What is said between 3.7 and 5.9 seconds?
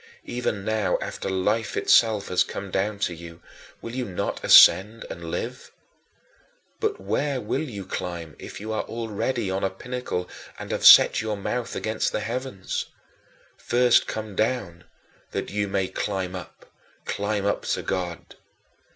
will you not ascend and live?